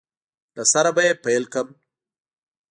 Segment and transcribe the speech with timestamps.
[0.55, 1.69] له سره به یې پیل کړم